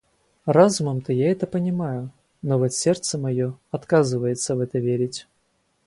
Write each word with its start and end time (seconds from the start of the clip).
Разумом-то 0.47 1.13
я 1.13 1.29
это 1.29 1.45
понимаю, 1.45 2.11
но 2.41 2.57
вот 2.57 2.73
сердце 2.73 3.19
моё 3.19 3.59
отказывается 3.69 4.55
в 4.55 4.59
это 4.59 4.79
верить. 4.79 5.27